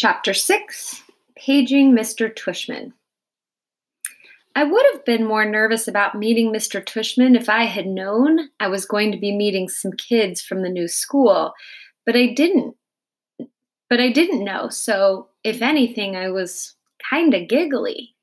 Chapter 0.00 0.32
6 0.32 1.02
Paging 1.34 1.92
Mr. 1.92 2.32
Tushman. 2.32 2.92
I 4.54 4.62
would 4.62 4.86
have 4.92 5.04
been 5.04 5.26
more 5.26 5.44
nervous 5.44 5.88
about 5.88 6.14
meeting 6.14 6.52
Mr. 6.52 6.80
Tushman 6.80 7.34
if 7.34 7.48
I 7.48 7.64
had 7.64 7.88
known 7.88 8.50
I 8.60 8.68
was 8.68 8.86
going 8.86 9.10
to 9.10 9.18
be 9.18 9.36
meeting 9.36 9.68
some 9.68 9.90
kids 9.90 10.40
from 10.40 10.62
the 10.62 10.68
new 10.68 10.86
school, 10.86 11.52
but 12.06 12.14
I 12.14 12.26
didn't. 12.26 12.76
But 13.90 13.98
I 13.98 14.12
didn't 14.12 14.44
know, 14.44 14.68
so 14.68 15.30
if 15.42 15.62
anything, 15.62 16.14
I 16.14 16.28
was 16.28 16.76
kind 17.10 17.34
of 17.34 17.48
giggly. 17.48 18.14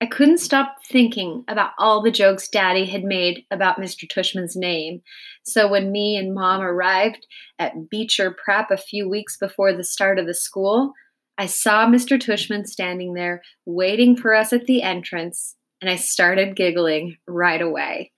I 0.00 0.06
couldn't 0.06 0.38
stop 0.38 0.76
thinking 0.88 1.44
about 1.48 1.72
all 1.78 2.00
the 2.00 2.10
jokes 2.10 2.48
Daddy 2.48 2.86
had 2.86 3.04
made 3.04 3.44
about 3.50 3.76
Mr. 3.76 4.08
Tushman's 4.08 4.56
name. 4.56 5.02
So 5.42 5.68
when 5.68 5.92
me 5.92 6.16
and 6.16 6.32
Mom 6.32 6.62
arrived 6.62 7.26
at 7.58 7.90
Beecher 7.90 8.30
Prep 8.42 8.70
a 8.70 8.78
few 8.78 9.06
weeks 9.06 9.36
before 9.36 9.74
the 9.74 9.84
start 9.84 10.18
of 10.18 10.26
the 10.26 10.32
school, 10.32 10.94
I 11.40 11.46
saw 11.46 11.86
Mr. 11.86 12.20
Tushman 12.20 12.66
standing 12.66 13.14
there 13.14 13.40
waiting 13.64 14.14
for 14.14 14.34
us 14.34 14.52
at 14.52 14.66
the 14.66 14.82
entrance, 14.82 15.56
and 15.80 15.90
I 15.90 15.96
started 15.96 16.54
giggling 16.54 17.16
right 17.26 17.62
away. 17.62 18.12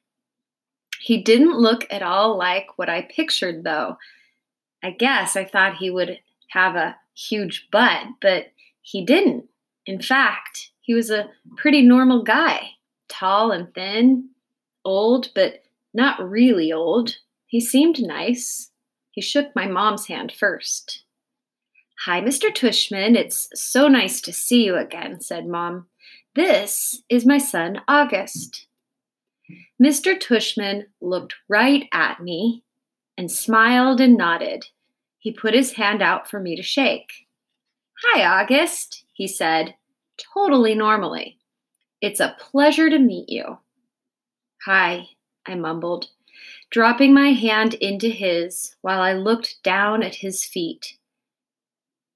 He 1.00 1.22
didn't 1.22 1.56
look 1.56 1.86
at 1.88 2.02
all 2.02 2.36
like 2.36 2.66
what 2.74 2.88
I 2.88 3.02
pictured, 3.02 3.62
though. 3.62 3.96
I 4.82 4.90
guess 4.90 5.36
I 5.36 5.44
thought 5.44 5.76
he 5.76 5.88
would 5.88 6.18
have 6.48 6.74
a 6.74 6.96
huge 7.14 7.68
butt, 7.70 8.06
but 8.20 8.46
he 8.80 9.04
didn't. 9.04 9.44
In 9.86 10.02
fact, 10.02 10.72
he 10.80 10.92
was 10.92 11.08
a 11.08 11.30
pretty 11.56 11.82
normal 11.82 12.24
guy 12.24 12.70
tall 13.08 13.52
and 13.52 13.72
thin, 13.72 14.30
old, 14.84 15.30
but 15.32 15.62
not 15.94 16.28
really 16.28 16.72
old. 16.72 17.18
He 17.46 17.60
seemed 17.60 18.02
nice. 18.02 18.72
He 19.12 19.20
shook 19.20 19.54
my 19.54 19.68
mom's 19.68 20.08
hand 20.08 20.32
first. 20.32 21.01
Hi, 22.06 22.20
Mr. 22.20 22.52
Tushman. 22.52 23.14
It's 23.14 23.48
so 23.54 23.86
nice 23.86 24.20
to 24.22 24.32
see 24.32 24.64
you 24.64 24.74
again, 24.74 25.20
said 25.20 25.46
Mom. 25.46 25.86
This 26.34 27.00
is 27.08 27.24
my 27.24 27.38
son, 27.38 27.80
August. 27.86 28.66
Mr. 29.80 30.18
Tushman 30.18 30.86
looked 31.00 31.36
right 31.48 31.88
at 31.92 32.20
me 32.20 32.64
and 33.16 33.30
smiled 33.30 34.00
and 34.00 34.16
nodded. 34.16 34.66
He 35.20 35.30
put 35.30 35.54
his 35.54 35.74
hand 35.74 36.02
out 36.02 36.28
for 36.28 36.40
me 36.40 36.56
to 36.56 36.62
shake. 36.62 37.12
Hi, 38.02 38.24
August, 38.24 39.04
he 39.12 39.28
said, 39.28 39.76
totally 40.34 40.74
normally. 40.74 41.38
It's 42.00 42.18
a 42.18 42.34
pleasure 42.36 42.90
to 42.90 42.98
meet 42.98 43.28
you. 43.28 43.58
Hi, 44.64 45.06
I 45.46 45.54
mumbled, 45.54 46.08
dropping 46.68 47.14
my 47.14 47.28
hand 47.28 47.74
into 47.74 48.08
his 48.08 48.74
while 48.80 49.00
I 49.00 49.12
looked 49.12 49.62
down 49.62 50.02
at 50.02 50.16
his 50.16 50.44
feet. 50.44 50.96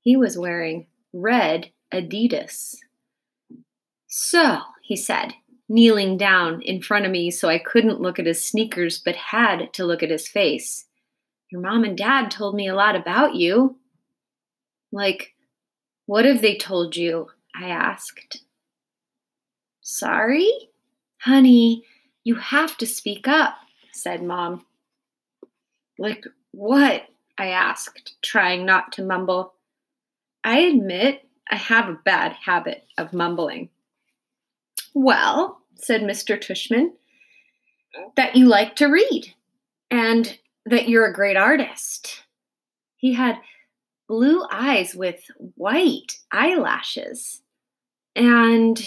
He 0.06 0.16
was 0.16 0.38
wearing 0.38 0.86
red 1.12 1.72
Adidas. 1.92 2.76
So, 4.06 4.60
he 4.80 4.94
said, 4.94 5.34
kneeling 5.68 6.16
down 6.16 6.62
in 6.62 6.80
front 6.80 7.06
of 7.06 7.10
me 7.10 7.28
so 7.32 7.48
I 7.48 7.58
couldn't 7.58 8.00
look 8.00 8.20
at 8.20 8.26
his 8.26 8.44
sneakers 8.44 9.00
but 9.04 9.16
had 9.16 9.72
to 9.72 9.84
look 9.84 10.04
at 10.04 10.10
his 10.10 10.28
face. 10.28 10.84
Your 11.50 11.60
mom 11.60 11.82
and 11.82 11.98
dad 11.98 12.30
told 12.30 12.54
me 12.54 12.68
a 12.68 12.74
lot 12.76 12.94
about 12.94 13.34
you. 13.34 13.78
Like, 14.92 15.34
what 16.06 16.24
have 16.24 16.40
they 16.40 16.56
told 16.56 16.94
you? 16.94 17.26
I 17.52 17.70
asked. 17.70 18.44
Sorry? 19.80 20.52
Honey, 21.18 21.82
you 22.22 22.36
have 22.36 22.76
to 22.76 22.86
speak 22.86 23.26
up, 23.26 23.56
said 23.90 24.22
Mom. 24.22 24.66
Like, 25.98 26.24
what? 26.52 27.08
I 27.36 27.48
asked, 27.48 28.14
trying 28.22 28.64
not 28.64 28.92
to 28.92 29.02
mumble. 29.02 29.55
I 30.46 30.58
admit 30.58 31.28
I 31.50 31.56
have 31.56 31.88
a 31.88 31.98
bad 32.04 32.32
habit 32.32 32.86
of 32.96 33.12
mumbling. 33.12 33.68
Well, 34.94 35.60
said 35.74 36.02
Mr. 36.02 36.40
Tushman, 36.40 36.92
that 38.14 38.36
you 38.36 38.46
like 38.46 38.76
to 38.76 38.86
read 38.86 39.34
and 39.90 40.38
that 40.64 40.88
you're 40.88 41.06
a 41.06 41.12
great 41.12 41.36
artist. 41.36 42.22
He 42.96 43.14
had 43.14 43.40
blue 44.08 44.46
eyes 44.48 44.94
with 44.94 45.20
white 45.56 46.20
eyelashes. 46.30 47.42
And 48.14 48.80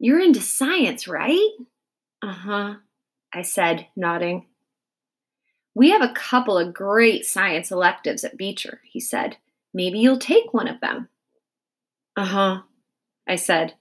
you're 0.00 0.20
into 0.20 0.40
science, 0.40 1.06
right? 1.06 1.50
Uh 2.20 2.32
huh, 2.32 2.74
I 3.32 3.42
said, 3.42 3.86
nodding. 3.94 4.46
We 5.76 5.90
have 5.90 6.02
a 6.02 6.12
couple 6.12 6.58
of 6.58 6.74
great 6.74 7.24
science 7.24 7.70
electives 7.70 8.24
at 8.24 8.36
Beecher, 8.36 8.80
he 8.84 8.98
said. 8.98 9.36
Maybe 9.74 9.98
you'll 9.98 10.18
take 10.18 10.52
one 10.52 10.68
of 10.68 10.80
them. 10.80 11.08
Uh 12.16 12.24
huh, 12.24 12.62
I 13.28 13.36
said, 13.36 13.74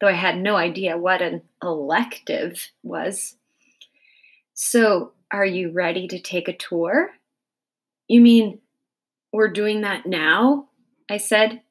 though 0.00 0.08
I 0.08 0.12
had 0.12 0.38
no 0.38 0.56
idea 0.56 0.98
what 0.98 1.22
an 1.22 1.42
elective 1.62 2.70
was. 2.82 3.36
So, 4.54 5.12
are 5.30 5.46
you 5.46 5.70
ready 5.70 6.06
to 6.08 6.20
take 6.20 6.48
a 6.48 6.56
tour? 6.56 7.10
You 8.08 8.20
mean 8.20 8.60
we're 9.32 9.48
doing 9.48 9.80
that 9.82 10.06
now? 10.06 10.68
I 11.10 11.16
said. 11.16 11.62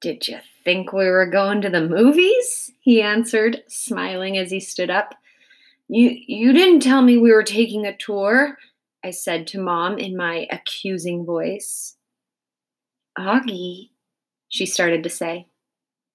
Did 0.00 0.28
you 0.28 0.38
think 0.64 0.92
we 0.92 1.08
were 1.08 1.24
going 1.24 1.62
to 1.62 1.70
the 1.70 1.88
movies? 1.88 2.70
He 2.80 3.00
answered, 3.00 3.62
smiling 3.68 4.36
as 4.36 4.50
he 4.50 4.60
stood 4.60 4.90
up. 4.90 5.14
You 5.88 6.14
you 6.26 6.52
didn't 6.52 6.80
tell 6.80 7.00
me 7.00 7.16
we 7.16 7.32
were 7.32 7.42
taking 7.42 7.86
a 7.86 7.96
tour, 7.96 8.58
I 9.02 9.10
said 9.10 9.46
to 9.48 9.60
Mom 9.60 9.98
in 9.98 10.16
my 10.16 10.46
accusing 10.50 11.24
voice. 11.24 11.96
Augie, 13.18 13.90
she 14.48 14.66
started 14.66 15.02
to 15.02 15.10
say. 15.10 15.46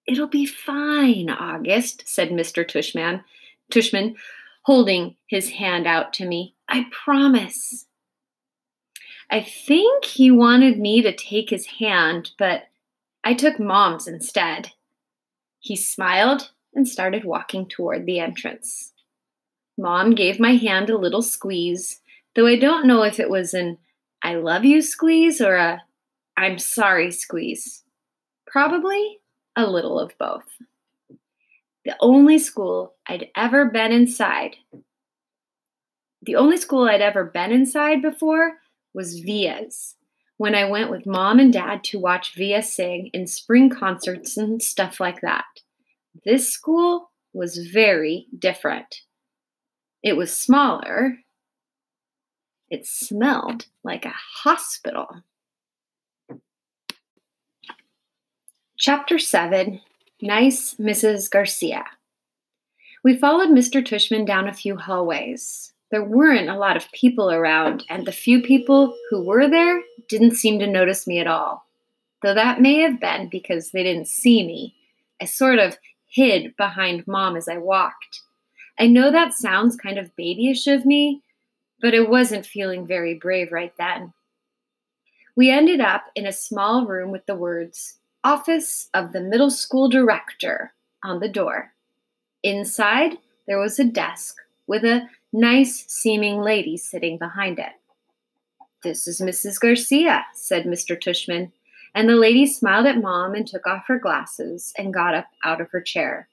It'll 0.07 0.27
be 0.27 0.45
fine, 0.45 1.29
August, 1.29 2.03
said 2.07 2.29
Mr. 2.29 2.65
Tushman, 2.67 3.23
Tushman, 3.71 4.15
holding 4.63 5.15
his 5.27 5.51
hand 5.51 5.85
out 5.85 6.13
to 6.13 6.25
me. 6.25 6.55
I 6.67 6.85
promise. 6.91 7.85
I 9.29 9.41
think 9.41 10.05
he 10.05 10.31
wanted 10.31 10.79
me 10.79 11.01
to 11.01 11.15
take 11.15 11.49
his 11.49 11.65
hand, 11.65 12.31
but 12.39 12.63
I 13.23 13.33
took 13.33 13.59
Mom's 13.59 14.07
instead. 14.07 14.71
He 15.59 15.75
smiled 15.75 16.51
and 16.73 16.87
started 16.87 17.23
walking 17.25 17.67
toward 17.67 18.05
the 18.05 18.19
entrance. 18.19 18.93
Mom 19.77 20.15
gave 20.15 20.39
my 20.39 20.55
hand 20.55 20.89
a 20.89 20.97
little 20.97 21.21
squeeze, 21.21 22.01
though 22.35 22.47
I 22.47 22.57
don't 22.57 22.87
know 22.87 23.03
if 23.03 23.19
it 23.19 23.29
was 23.29 23.53
an 23.53 23.77
I 24.21 24.35
love 24.35 24.65
you 24.65 24.81
squeeze 24.81 25.39
or 25.39 25.55
a 25.55 25.83
I'm 26.39 26.57
sorry 26.57 27.11
squeeze. 27.11 27.83
Probably 28.47 29.19
a 29.57 29.69
little 29.69 29.99
of 29.99 30.17
both. 30.17 30.45
The 31.83 31.97
only 31.99 32.39
school 32.39 32.95
I'd 33.05 33.27
ever 33.35 33.65
been 33.65 33.91
inside, 33.91 34.55
the 36.21 36.37
only 36.37 36.55
school 36.55 36.87
I'd 36.87 37.01
ever 37.01 37.25
been 37.25 37.51
inside 37.51 38.01
before 38.01 38.53
was 38.93 39.19
Via's 39.19 39.95
when 40.37 40.55
I 40.55 40.63
went 40.63 40.89
with 40.89 41.05
mom 41.05 41.39
and 41.39 41.51
dad 41.51 41.83
to 41.85 41.99
watch 41.99 42.33
Via 42.35 42.63
sing 42.63 43.09
in 43.13 43.27
spring 43.27 43.69
concerts 43.69 44.37
and 44.37 44.63
stuff 44.63 45.01
like 45.01 45.19
that. 45.19 45.43
This 46.23 46.53
school 46.53 47.11
was 47.33 47.57
very 47.57 48.27
different. 48.37 49.01
It 50.01 50.15
was 50.15 50.33
smaller. 50.33 51.17
It 52.69 52.87
smelled 52.87 53.65
like 53.83 54.05
a 54.05 54.13
hospital. 54.43 55.23
Chapter 58.81 59.19
7 59.19 59.81
Nice 60.21 60.75
Mrs. 60.75 61.29
Garcia. 61.29 61.83
We 63.03 63.17
followed 63.17 63.49
Mr. 63.49 63.85
Tushman 63.85 64.25
down 64.25 64.47
a 64.47 64.53
few 64.53 64.77
hallways. 64.77 65.73
There 65.91 66.05
weren't 66.05 66.47
a 66.47 66.57
lot 66.57 66.77
of 66.77 66.89
people 66.93 67.29
around, 67.29 67.83
and 67.89 68.07
the 68.07 68.13
few 68.13 68.41
people 68.41 68.95
who 69.09 69.21
were 69.21 69.49
there 69.49 69.81
didn't 70.07 70.35
seem 70.35 70.59
to 70.59 70.65
notice 70.65 71.07
me 71.07 71.19
at 71.19 71.27
all. 71.27 71.65
Though 72.21 72.33
that 72.33 72.61
may 72.61 72.79
have 72.79 73.01
been 73.01 73.27
because 73.27 73.71
they 73.71 73.83
didn't 73.83 74.07
see 74.07 74.47
me. 74.47 74.75
I 75.21 75.25
sort 75.25 75.59
of 75.59 75.77
hid 76.07 76.55
behind 76.55 77.05
Mom 77.05 77.35
as 77.35 77.49
I 77.49 77.57
walked. 77.57 78.21
I 78.79 78.87
know 78.87 79.11
that 79.11 79.33
sounds 79.33 79.75
kind 79.75 79.97
of 79.97 80.15
babyish 80.15 80.67
of 80.67 80.85
me, 80.85 81.21
but 81.81 81.93
I 81.93 81.99
wasn't 81.99 82.45
feeling 82.45 82.87
very 82.87 83.15
brave 83.15 83.51
right 83.51 83.73
then. 83.77 84.13
We 85.35 85.51
ended 85.51 85.81
up 85.81 86.05
in 86.15 86.25
a 86.25 86.31
small 86.31 86.85
room 86.85 87.11
with 87.11 87.25
the 87.25 87.35
words, 87.35 87.98
Office 88.23 88.89
of 88.93 89.13
the 89.13 89.21
Middle 89.21 89.49
School 89.49 89.87
Director 89.87 90.73
on 91.03 91.21
the 91.21 91.29
door. 91.29 91.73
Inside, 92.43 93.17
there 93.47 93.59
was 93.59 93.79
a 93.79 93.85
desk 93.85 94.35
with 94.67 94.83
a 94.83 95.07
nice 95.31 95.85
seeming 95.87 96.41
lady 96.41 96.75
sitting 96.75 97.17
behind 97.17 97.59
it. 97.59 97.71
This 98.83 99.07
is 99.07 99.21
Mrs. 99.21 99.59
Garcia, 99.59 100.25
said 100.33 100.65
Mr. 100.65 100.99
Tushman, 100.99 101.51
and 101.95 102.09
the 102.09 102.15
lady 102.15 102.45
smiled 102.45 102.85
at 102.85 103.01
Mom 103.01 103.35
and 103.35 103.47
took 103.47 103.65
off 103.65 103.87
her 103.87 103.97
glasses 103.97 104.73
and 104.77 104.93
got 104.93 105.15
up 105.15 105.27
out 105.45 105.61
of 105.61 105.71
her 105.71 105.81
chair. 105.81 106.27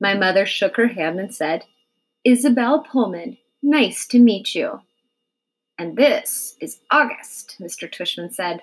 My 0.00 0.14
mother 0.14 0.46
shook 0.46 0.76
her 0.76 0.88
hand 0.88 1.20
and 1.20 1.34
said, 1.34 1.64
Isabel 2.24 2.80
Pullman, 2.80 3.36
nice 3.62 4.06
to 4.08 4.18
meet 4.18 4.54
you. 4.54 4.80
And 5.78 5.96
this 5.96 6.56
is 6.60 6.80
August, 6.90 7.56
Mr. 7.60 7.90
Tushman 7.90 8.32
said. 8.32 8.60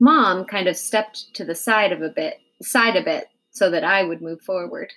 Mom 0.00 0.44
kind 0.44 0.68
of 0.68 0.76
stepped 0.76 1.34
to 1.34 1.44
the 1.44 1.54
side 1.54 1.92
of 1.92 2.02
a 2.02 2.08
bit, 2.08 2.38
side 2.62 2.96
a 2.96 3.02
bit, 3.02 3.28
so 3.50 3.70
that 3.70 3.84
I 3.84 4.02
would 4.02 4.22
move 4.22 4.40
forward. 4.40 4.92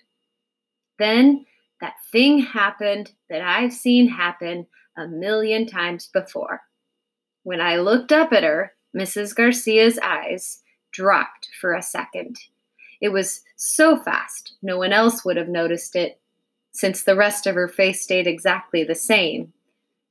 Then 0.97 1.45
that 1.81 1.95
thing 2.11 2.39
happened 2.39 3.11
that 3.29 3.41
I've 3.41 3.73
seen 3.73 4.07
happen 4.07 4.67
a 4.97 5.07
million 5.07 5.67
times 5.67 6.09
before. 6.11 6.61
When 7.43 7.61
I 7.61 7.77
looked 7.77 8.11
up 8.11 8.31
at 8.33 8.43
her, 8.43 8.73
Mrs. 8.95 9.35
Garcia's 9.35 9.99
eyes 9.99 10.61
dropped 10.91 11.49
for 11.59 11.73
a 11.73 11.81
second. 11.81 12.37
It 13.01 13.09
was 13.09 13.41
so 13.57 13.97
fast, 13.97 14.53
no 14.61 14.77
one 14.77 14.93
else 14.93 15.25
would 15.25 15.37
have 15.37 15.49
noticed 15.49 15.95
it, 15.95 16.19
since 16.71 17.03
the 17.03 17.15
rest 17.15 17.45
of 17.45 17.55
her 17.55 17.67
face 17.67 18.01
stayed 18.01 18.25
exactly 18.25 18.83
the 18.83 18.95
same. 18.95 19.53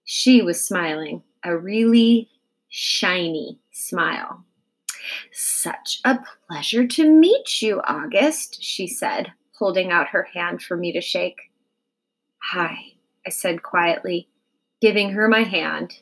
She 0.04 0.42
was 0.42 0.62
smiling, 0.62 1.22
a 1.42 1.56
really 1.56 2.28
shiny 2.69 3.58
smile. 3.72 4.44
Such 5.33 6.01
a 6.05 6.19
pleasure 6.49 6.87
to 6.87 7.11
meet 7.11 7.62
you, 7.62 7.81
August, 7.87 8.62
she 8.62 8.87
said, 8.87 9.33
holding 9.59 9.91
out 9.91 10.09
her 10.09 10.25
hand 10.35 10.62
for 10.62 10.77
me 10.77 10.93
to 10.93 11.01
shake. 11.01 11.51
Hi, 12.39 12.93
I 13.27 13.31
said 13.31 13.62
quietly, 13.62 14.29
giving 14.81 15.11
her 15.11 15.29
my 15.29 15.43
hand. 15.43 16.01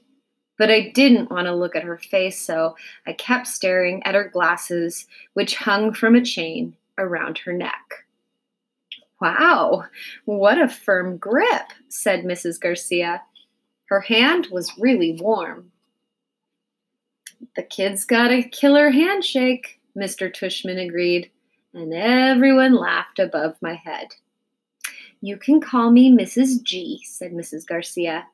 But 0.59 0.71
I 0.71 0.93
didn't 0.95 1.31
want 1.31 1.47
to 1.47 1.55
look 1.55 1.75
at 1.75 1.83
her 1.83 1.99
face, 1.99 2.41
so 2.41 2.77
I 3.07 3.15
kept 3.15 3.47
staring 3.47 4.03
at 4.05 4.15
her 4.15 4.29
glasses, 4.29 5.07
which 5.33 5.57
hung 5.57 5.93
from 5.93 6.15
a 6.15 6.23
chain 6.23 6.77
around 6.99 7.39
her 7.39 7.53
neck. 7.53 8.05
Wow, 9.21 9.87
what 10.25 10.61
a 10.61 10.69
firm 10.69 11.17
grip, 11.17 11.73
said 11.89 12.25
Mrs. 12.25 12.61
Garcia. 12.61 13.23
Her 13.87 14.01
hand 14.01 14.49
was 14.51 14.73
really 14.79 15.19
warm. 15.21 15.72
The 17.57 17.63
kid's 17.63 18.05
got 18.05 18.31
a 18.31 18.43
killer 18.43 18.91
handshake, 18.91 19.81
Mr. 19.97 20.33
Tushman 20.33 20.85
agreed, 20.85 21.31
and 21.75 21.93
everyone 21.93 22.75
laughed 22.75 23.19
above 23.19 23.57
my 23.61 23.75
head. 23.75 24.15
You 25.21 25.37
can 25.37 25.61
call 25.61 25.91
me 25.91 26.11
Mrs. 26.11 26.63
G, 26.63 27.03
said 27.05 27.33
Mrs. 27.33 27.67
Garcia. 27.67 28.27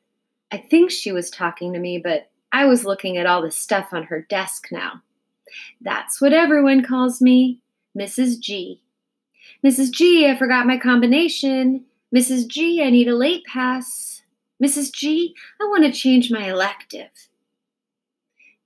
I 0.50 0.56
think 0.56 0.90
she 0.90 1.12
was 1.12 1.30
talking 1.30 1.72
to 1.72 1.78
me, 1.78 1.98
but 1.98 2.30
I 2.52 2.64
was 2.64 2.84
looking 2.84 3.16
at 3.18 3.26
all 3.26 3.42
the 3.42 3.50
stuff 3.50 3.88
on 3.92 4.04
her 4.04 4.22
desk 4.22 4.68
now. 4.72 5.02
That's 5.80 6.20
what 6.20 6.32
everyone 6.32 6.82
calls 6.84 7.20
me, 7.20 7.60
Mrs. 7.96 8.40
G. 8.40 8.82
Mrs. 9.64 9.90
G, 9.90 10.26
I 10.26 10.36
forgot 10.36 10.66
my 10.66 10.78
combination. 10.78 11.84
Mrs. 12.14 12.46
G, 12.46 12.82
I 12.82 12.90
need 12.90 13.08
a 13.08 13.16
late 13.16 13.44
pass. 13.44 14.22
Mrs. 14.62 14.92
G, 14.92 15.34
I 15.60 15.64
want 15.64 15.84
to 15.84 15.92
change 15.92 16.30
my 16.30 16.48
elective. 16.48 17.10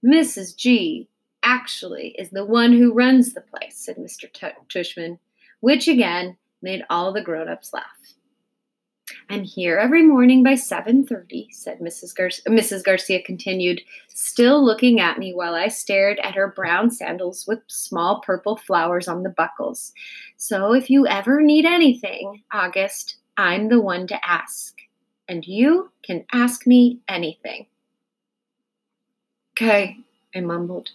Mrs. 0.05 0.57
G 0.57 1.09
actually 1.43 2.15
is 2.19 2.31
the 2.31 2.45
one 2.45 2.73
who 2.73 2.93
runs 2.93 3.35
the 3.35 3.41
place, 3.41 3.77
said 3.77 3.97
Mr. 3.97 4.31
Tushman, 4.69 5.19
which 5.61 5.89
again 5.89 6.37
made 6.61 6.85
all 6.91 7.13
the 7.13 7.23
grown-ups 7.23 7.73
laugh. 7.73 8.15
I'm 9.29 9.45
here 9.45 9.79
every 9.79 10.03
morning 10.03 10.43
by 10.43 10.55
7:30, 10.55 11.49
said 11.53 11.81
Mrs. 11.81 12.15
Gar- 12.15 12.53
Mrs. 12.53 12.85
Garcia 12.85 13.23
continued, 13.23 13.83
still 14.09 14.65
looking 14.65 15.01
at 15.01 15.19
me 15.19 15.33
while 15.33 15.55
I 15.55 15.69
stared 15.69 16.19
at 16.21 16.35
her 16.35 16.49
brown 16.49 16.91
sandals 16.91 17.47
with 17.47 17.61
small 17.67 18.21
purple 18.21 18.57
flowers 18.57 19.09
on 19.09 19.23
the 19.23 19.31
buckles. 19.31 19.93
So 20.37 20.73
if 20.73 20.91
you 20.91 21.07
ever 21.07 21.41
need 21.41 21.65
anything, 21.65 22.43
August, 22.53 23.17
I'm 23.37 23.69
the 23.69 23.81
one 23.81 24.07
to 24.09 24.25
ask. 24.25 24.79
And 25.29 25.47
you 25.47 25.93
can 26.03 26.25
ask 26.33 26.67
me 26.67 27.01
anything. 27.09 27.67
Okay, 29.55 29.99
I 30.35 30.41
mumbled. 30.41 30.91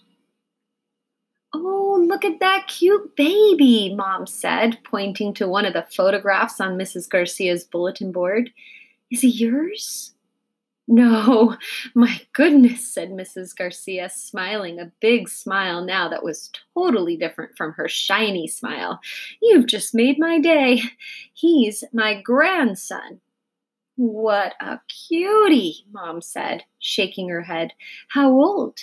Oh, 1.54 2.04
look 2.06 2.24
at 2.24 2.40
that 2.40 2.66
cute 2.68 3.16
baby, 3.16 3.94
Mom 3.94 4.26
said, 4.26 4.78
pointing 4.84 5.32
to 5.34 5.48
one 5.48 5.64
of 5.64 5.72
the 5.72 5.86
photographs 5.90 6.60
on 6.60 6.76
Mrs. 6.76 7.08
Garcia's 7.08 7.64
bulletin 7.64 8.12
board. 8.12 8.52
Is 9.10 9.22
he 9.22 9.28
yours? 9.28 10.12
No, 10.86 11.56
my 11.94 12.20
goodness, 12.32 12.92
said 12.92 13.10
Mrs. 13.10 13.54
Garcia, 13.56 14.10
smiling 14.10 14.80
a 14.80 14.92
big 15.00 15.28
smile 15.28 15.84
now 15.84 16.08
that 16.08 16.24
was 16.24 16.50
totally 16.74 17.16
different 17.16 17.56
from 17.56 17.72
her 17.72 17.88
shiny 17.88 18.48
smile. 18.48 19.00
You've 19.40 19.66
just 19.66 19.94
made 19.94 20.18
my 20.18 20.40
day. 20.40 20.82
He's 21.32 21.84
my 21.92 22.20
grandson. 22.20 23.20
What 23.98 24.54
a 24.60 24.78
cutie, 24.86 25.84
Mom 25.90 26.22
said, 26.22 26.62
shaking 26.78 27.30
her 27.30 27.42
head. 27.42 27.72
How 28.06 28.30
old? 28.30 28.78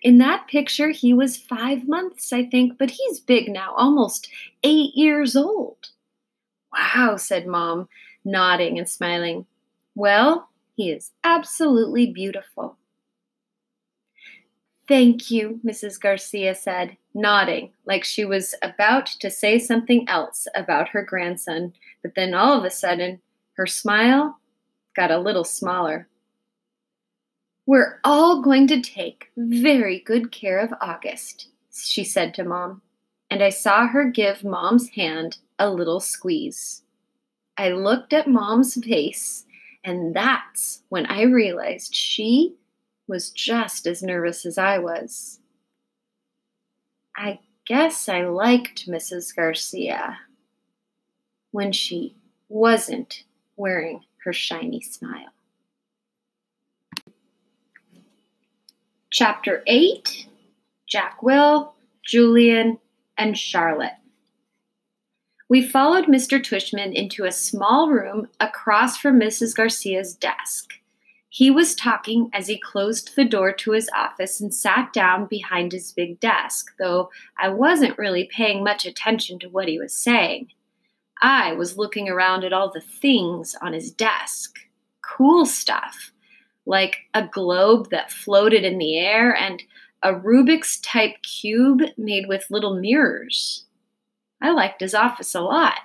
In 0.00 0.18
that 0.18 0.46
picture, 0.46 0.90
he 0.90 1.12
was 1.12 1.36
five 1.36 1.88
months, 1.88 2.32
I 2.32 2.44
think, 2.44 2.78
but 2.78 2.92
he's 2.92 3.18
big 3.18 3.48
now, 3.48 3.74
almost 3.76 4.28
eight 4.62 4.94
years 4.94 5.34
old. 5.34 5.88
Wow, 6.72 7.16
said 7.16 7.48
Mom, 7.48 7.88
nodding 8.24 8.78
and 8.78 8.88
smiling. 8.88 9.46
Well, 9.96 10.50
he 10.76 10.92
is 10.92 11.10
absolutely 11.24 12.06
beautiful. 12.12 12.76
Thank 14.86 15.32
you, 15.32 15.58
Mrs. 15.66 15.98
Garcia 15.98 16.54
said, 16.54 16.96
nodding 17.12 17.72
like 17.86 18.04
she 18.04 18.24
was 18.24 18.54
about 18.62 19.06
to 19.06 19.32
say 19.32 19.58
something 19.58 20.08
else 20.08 20.46
about 20.54 20.90
her 20.90 21.02
grandson, 21.02 21.72
but 22.04 22.14
then 22.14 22.34
all 22.34 22.56
of 22.56 22.64
a 22.64 22.70
sudden, 22.70 23.20
her 23.58 23.66
smile 23.66 24.38
got 24.94 25.10
a 25.10 25.18
little 25.18 25.44
smaller. 25.44 26.08
We're 27.66 27.98
all 28.04 28.40
going 28.40 28.68
to 28.68 28.80
take 28.80 29.30
very 29.36 29.98
good 29.98 30.32
care 30.32 30.60
of 30.60 30.72
August, 30.80 31.48
she 31.74 32.04
said 32.04 32.32
to 32.34 32.44
Mom, 32.44 32.82
and 33.28 33.42
I 33.42 33.50
saw 33.50 33.88
her 33.88 34.10
give 34.10 34.44
Mom's 34.44 34.90
hand 34.90 35.38
a 35.58 35.68
little 35.70 35.98
squeeze. 35.98 36.82
I 37.58 37.70
looked 37.70 38.12
at 38.12 38.28
Mom's 38.28 38.74
face, 38.82 39.44
and 39.84 40.14
that's 40.14 40.82
when 40.88 41.04
I 41.06 41.22
realized 41.22 41.94
she 41.94 42.54
was 43.08 43.30
just 43.30 43.88
as 43.88 44.04
nervous 44.04 44.46
as 44.46 44.56
I 44.56 44.78
was. 44.78 45.40
I 47.16 47.40
guess 47.66 48.08
I 48.08 48.22
liked 48.22 48.86
Mrs. 48.86 49.34
Garcia 49.34 50.18
when 51.50 51.72
she 51.72 52.14
wasn't 52.48 53.24
wearing 53.58 54.00
her 54.24 54.32
shiny 54.32 54.80
smile. 54.80 55.32
Chapter 59.10 59.62
8 59.66 60.26
Jack 60.86 61.22
Will, 61.22 61.74
Julian, 62.02 62.78
and 63.18 63.36
Charlotte. 63.36 63.92
We 65.48 65.66
followed 65.66 66.06
Mr. 66.06 66.38
Tushman 66.42 66.94
into 66.94 67.24
a 67.24 67.32
small 67.32 67.88
room 67.88 68.28
across 68.38 68.98
from 68.98 69.18
Mrs. 69.18 69.54
Garcia's 69.54 70.14
desk. 70.14 70.74
He 71.30 71.50
was 71.50 71.74
talking 71.74 72.30
as 72.32 72.48
he 72.48 72.58
closed 72.58 73.16
the 73.16 73.24
door 73.24 73.52
to 73.52 73.72
his 73.72 73.90
office 73.94 74.40
and 74.40 74.54
sat 74.54 74.92
down 74.92 75.26
behind 75.26 75.72
his 75.72 75.92
big 75.92 76.20
desk, 76.20 76.72
though 76.78 77.10
I 77.38 77.48
wasn't 77.48 77.98
really 77.98 78.30
paying 78.34 78.64
much 78.64 78.86
attention 78.86 79.38
to 79.40 79.48
what 79.48 79.68
he 79.68 79.78
was 79.78 79.92
saying. 79.92 80.48
I 81.22 81.52
was 81.52 81.76
looking 81.76 82.08
around 82.08 82.44
at 82.44 82.52
all 82.52 82.70
the 82.70 82.80
things 82.80 83.56
on 83.60 83.72
his 83.72 83.90
desk. 83.90 84.58
Cool 85.02 85.46
stuff 85.46 86.12
like 86.68 86.98
a 87.14 87.26
globe 87.26 87.88
that 87.90 88.12
floated 88.12 88.62
in 88.62 88.78
the 88.78 88.98
air 88.98 89.34
and 89.34 89.62
a 90.02 90.12
Rubik's 90.12 90.78
type 90.80 91.22
cube 91.22 91.82
made 91.96 92.28
with 92.28 92.50
little 92.50 92.78
mirrors. 92.78 93.64
I 94.40 94.50
liked 94.50 94.82
his 94.82 94.94
office 94.94 95.34
a 95.34 95.40
lot. 95.40 95.78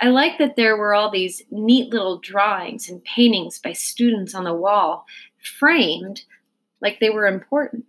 I 0.00 0.08
liked 0.08 0.38
that 0.38 0.56
there 0.56 0.76
were 0.76 0.94
all 0.94 1.10
these 1.10 1.42
neat 1.50 1.92
little 1.92 2.18
drawings 2.18 2.88
and 2.88 3.04
paintings 3.04 3.60
by 3.60 3.72
students 3.72 4.34
on 4.34 4.44
the 4.44 4.54
wall, 4.54 5.04
framed 5.38 6.22
like 6.80 6.98
they 6.98 7.10
were 7.10 7.26
important. 7.26 7.84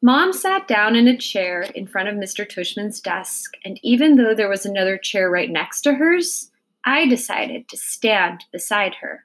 Mom 0.00 0.32
sat 0.32 0.68
down 0.68 0.94
in 0.94 1.08
a 1.08 1.16
chair 1.16 1.62
in 1.62 1.86
front 1.86 2.08
of 2.08 2.14
Mr. 2.14 2.46
Tushman's 2.46 3.00
desk, 3.00 3.54
and 3.64 3.80
even 3.82 4.14
though 4.14 4.34
there 4.34 4.48
was 4.48 4.64
another 4.64 4.96
chair 4.96 5.28
right 5.28 5.50
next 5.50 5.80
to 5.82 5.94
hers, 5.94 6.50
I 6.84 7.06
decided 7.06 7.68
to 7.68 7.76
stand 7.76 8.44
beside 8.52 8.96
her. 8.96 9.24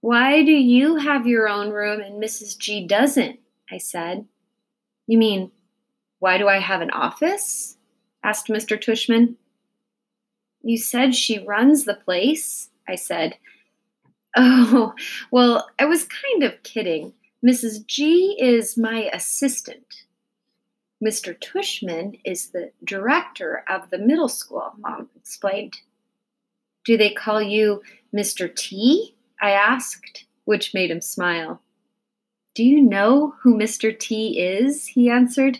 Why 0.00 0.42
do 0.42 0.52
you 0.52 0.96
have 0.96 1.26
your 1.26 1.48
own 1.48 1.70
room 1.70 2.00
and 2.00 2.22
Mrs. 2.22 2.58
G 2.58 2.86
doesn't? 2.86 3.38
I 3.70 3.78
said. 3.78 4.26
You 5.06 5.16
mean, 5.16 5.52
why 6.18 6.36
do 6.36 6.48
I 6.48 6.58
have 6.58 6.80
an 6.80 6.90
office? 6.90 7.76
asked 8.22 8.48
Mr. 8.48 8.78
Tushman. 8.78 9.36
You 10.62 10.76
said 10.76 11.14
she 11.14 11.44
runs 11.44 11.84
the 11.84 11.94
place, 11.94 12.70
I 12.88 12.96
said. 12.96 13.36
Oh, 14.36 14.94
well, 15.30 15.68
I 15.78 15.84
was 15.84 16.08
kind 16.08 16.42
of 16.42 16.60
kidding. 16.64 17.12
Mrs. 17.44 17.86
G 17.86 18.38
is 18.40 18.78
my 18.78 19.10
assistant. 19.12 20.04
Mr. 21.04 21.38
Tushman 21.38 22.18
is 22.24 22.48
the 22.48 22.70
director 22.82 23.64
of 23.68 23.90
the 23.90 23.98
middle 23.98 24.30
school, 24.30 24.72
Mom 24.78 25.10
explained. 25.14 25.74
Do 26.86 26.96
they 26.96 27.10
call 27.10 27.42
you 27.42 27.82
Mr. 28.16 28.54
T? 28.54 29.14
I 29.42 29.50
asked, 29.50 30.24
which 30.46 30.72
made 30.72 30.90
him 30.90 31.02
smile. 31.02 31.60
Do 32.54 32.64
you 32.64 32.80
know 32.80 33.34
who 33.42 33.58
Mr. 33.58 33.98
T 33.98 34.40
is? 34.40 34.86
he 34.86 35.10
answered. 35.10 35.58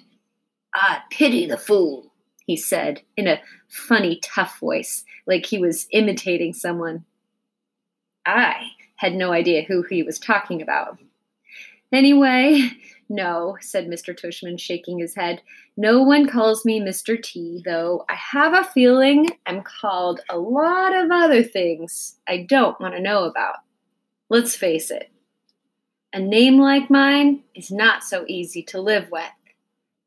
I 0.75 1.01
pity 1.11 1.45
the 1.45 1.59
fool, 1.59 2.13
he 2.47 2.57
said 2.57 3.03
in 3.15 3.27
a 3.27 3.43
funny, 3.69 4.21
tough 4.25 4.59
voice, 4.59 5.05
like 5.27 5.45
he 5.45 5.59
was 5.59 5.87
imitating 5.91 6.55
someone. 6.55 7.05
I 8.25 8.69
had 8.97 9.15
no 9.15 9.33
idea 9.33 9.65
who 9.65 9.83
he 9.83 10.03
was 10.03 10.19
talking 10.19 10.63
about. 10.63 10.99
Anyway, 11.95 12.73
no, 13.09 13.57
said 13.61 13.87
Mr. 13.87 14.19
Tushman, 14.19 14.59
shaking 14.59 14.99
his 14.99 15.15
head. 15.15 15.41
No 15.77 16.03
one 16.03 16.29
calls 16.29 16.65
me 16.65 16.81
Mr. 16.81 17.23
T, 17.23 17.63
though 17.65 18.05
I 18.09 18.15
have 18.15 18.53
a 18.53 18.69
feeling 18.69 19.29
I'm 19.47 19.63
called 19.63 20.21
a 20.29 20.37
lot 20.37 20.93
of 20.93 21.13
other 21.13 21.45
things 21.45 22.17
I 22.27 22.47
don't 22.49 22.81
want 22.81 22.95
to 22.95 23.01
know 23.01 23.25
about. 23.25 23.57
Let's 24.29 24.57
face 24.57 24.91
it, 24.91 25.11
a 26.13 26.19
name 26.19 26.59
like 26.59 26.91
mine 26.91 27.45
is 27.55 27.71
not 27.71 28.03
so 28.03 28.25
easy 28.27 28.63
to 28.65 28.81
live 28.81 29.11
with. 29.13 29.23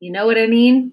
You 0.00 0.12
know 0.12 0.26
what 0.26 0.38
I 0.38 0.46
mean? 0.46 0.92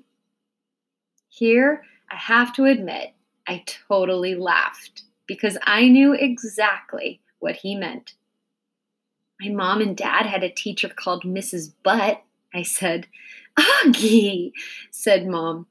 Here, 1.27 1.83
I 2.09 2.15
have 2.15 2.55
to 2.55 2.65
admit, 2.65 3.13
I 3.47 3.63
totally 3.89 4.35
laughed 4.35 5.03
because 5.27 5.57
I 5.63 5.89
knew 5.89 6.13
exactly 6.13 7.19
what 7.39 7.57
he 7.57 7.75
meant. 7.75 8.13
My 9.41 9.49
mom 9.49 9.81
and 9.81 9.97
dad 9.97 10.25
had 10.25 10.43
a 10.43 10.49
teacher 10.49 10.89
called 10.89 11.23
Mrs. 11.23 11.73
Butt, 11.83 12.23
I 12.53 12.63
said. 12.63 13.07
Augie, 13.57 14.51
said 14.91 15.27
mom, 15.27 15.67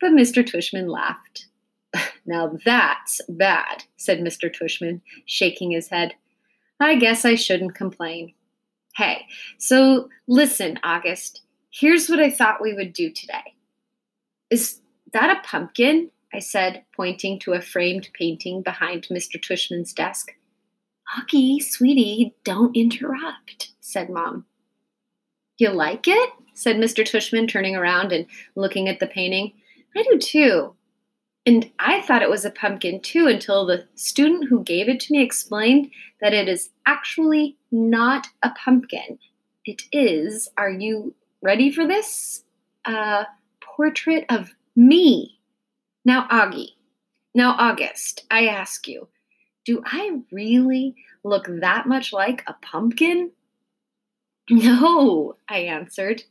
but 0.00 0.10
Mr. 0.10 0.44
Tushman 0.44 0.88
laughed. 0.88 1.46
Now 2.26 2.58
that's 2.62 3.22
bad, 3.26 3.84
said 3.96 4.18
Mr. 4.18 4.54
Tushman, 4.54 5.00
shaking 5.24 5.70
his 5.70 5.88
head. 5.88 6.14
I 6.78 6.96
guess 6.96 7.24
I 7.24 7.36
shouldn't 7.36 7.74
complain. 7.74 8.34
Hey, 8.94 9.26
so 9.56 10.10
listen, 10.26 10.78
August, 10.82 11.40
here's 11.70 12.08
what 12.08 12.20
I 12.20 12.30
thought 12.30 12.60
we 12.60 12.74
would 12.74 12.92
do 12.92 13.10
today. 13.10 13.54
Is 14.50 14.80
that 15.14 15.38
a 15.38 15.40
pumpkin? 15.46 16.10
I 16.34 16.40
said, 16.40 16.84
pointing 16.94 17.38
to 17.40 17.54
a 17.54 17.62
framed 17.62 18.10
painting 18.12 18.60
behind 18.60 19.04
Mr. 19.04 19.40
Tushman's 19.40 19.94
desk. 19.94 20.34
Augie, 21.16 21.62
sweetie, 21.62 22.34
don't 22.44 22.76
interrupt, 22.76 23.72
said 23.80 24.10
Mom. 24.10 24.44
You 25.58 25.70
like 25.70 26.06
it? 26.06 26.30
said 26.54 26.76
Mr. 26.76 27.04
Tushman, 27.04 27.48
turning 27.48 27.76
around 27.76 28.12
and 28.12 28.26
looking 28.56 28.88
at 28.88 28.98
the 28.98 29.06
painting. 29.06 29.52
I 29.96 30.02
do 30.02 30.18
too. 30.18 30.74
And 31.46 31.70
I 31.78 32.00
thought 32.00 32.22
it 32.22 32.30
was 32.30 32.44
a 32.44 32.50
pumpkin 32.50 33.00
too 33.00 33.26
until 33.26 33.64
the 33.64 33.86
student 33.94 34.48
who 34.48 34.64
gave 34.64 34.88
it 34.88 35.00
to 35.00 35.12
me 35.12 35.22
explained 35.22 35.90
that 36.20 36.34
it 36.34 36.48
is 36.48 36.70
actually 36.84 37.56
not 37.70 38.26
a 38.42 38.50
pumpkin. 38.50 39.18
It 39.64 39.82
is, 39.92 40.48
are 40.58 40.70
you 40.70 41.14
ready 41.40 41.70
for 41.70 41.86
this? 41.86 42.44
A 42.86 43.26
portrait 43.60 44.26
of 44.28 44.50
me. 44.74 45.38
Now, 46.04 46.26
Augie, 46.28 46.72
now, 47.34 47.54
August, 47.58 48.24
I 48.30 48.46
ask 48.48 48.88
you, 48.88 49.06
do 49.68 49.82
I 49.84 50.22
really 50.32 50.96
look 51.22 51.44
that 51.46 51.86
much 51.86 52.10
like 52.10 52.42
a 52.46 52.54
pumpkin? 52.54 53.32
No, 54.50 55.36
I 55.46 55.58
answered, 55.58 56.22